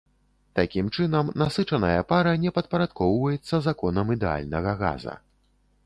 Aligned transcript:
Такім 0.59 0.87
чынам 0.95 1.29
насычаная 1.41 2.01
пара 2.13 2.33
не 2.47 2.55
падпарадкоўваецца 2.57 3.63
законам 3.67 4.07
ідэальнага 4.19 4.71
газа. 4.83 5.13